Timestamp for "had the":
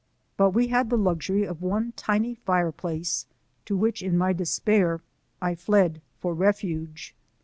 0.69-0.97